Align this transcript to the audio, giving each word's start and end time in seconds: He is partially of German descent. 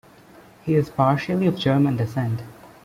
He 0.63 0.73
is 0.73 0.89
partially 0.89 1.45
of 1.45 1.59
German 1.59 1.95
descent. 1.95 2.41